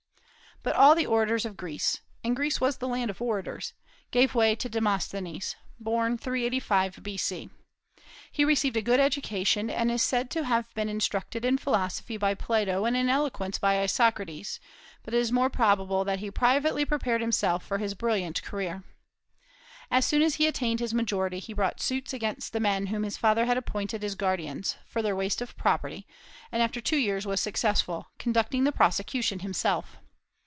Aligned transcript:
But 0.63 0.75
all 0.75 0.93
the 0.93 1.07
orators 1.07 1.43
of 1.43 1.57
Greece 1.57 2.01
and 2.23 2.35
Greece 2.35 2.61
was 2.61 2.77
the 2.77 2.87
land 2.87 3.09
of 3.09 3.19
orators 3.19 3.73
gave 4.11 4.35
way 4.35 4.55
to 4.57 4.69
Demosthenes, 4.69 5.55
born 5.79 6.19
385 6.19 7.01
B.C. 7.01 7.49
He 8.31 8.45
received 8.45 8.77
a 8.77 8.83
good 8.83 8.99
education, 8.99 9.71
and 9.71 9.89
is 9.89 10.03
said 10.03 10.29
to 10.29 10.43
have 10.43 10.71
been 10.75 10.87
instructed 10.87 11.43
in 11.45 11.57
philosophy 11.57 12.15
by 12.15 12.35
Plato 12.35 12.85
and 12.85 12.95
in 12.95 13.09
eloquence 13.09 13.57
by 13.57 13.81
Isocrates; 13.83 14.59
but 15.01 15.15
it 15.15 15.17
is 15.17 15.31
more 15.31 15.49
probable 15.49 16.03
that 16.05 16.19
he 16.19 16.29
privately 16.29 16.85
prepared 16.85 17.21
himself 17.21 17.65
for 17.65 17.79
his 17.79 17.95
brilliant 17.95 18.43
career. 18.43 18.83
As 19.89 20.05
soon 20.05 20.21
as 20.21 20.35
he 20.35 20.45
attained 20.45 20.79
his 20.79 20.93
majority, 20.93 21.39
he 21.39 21.53
brought 21.53 21.81
suits 21.81 22.13
against 22.13 22.53
the 22.53 22.59
men 22.59 22.85
whom 22.85 23.01
his 23.01 23.17
father 23.17 23.45
had 23.47 23.57
appointed 23.57 24.03
his 24.03 24.13
guardians, 24.13 24.77
for 24.85 25.01
their 25.01 25.15
waste 25.15 25.41
of 25.41 25.57
property, 25.57 26.05
and 26.51 26.61
after 26.61 26.79
two 26.79 26.97
years 26.97 27.25
was 27.25 27.41
successful, 27.41 28.11
conducting 28.19 28.63
the 28.63 28.71
prosecution 28.71 29.39
himself. 29.39 29.97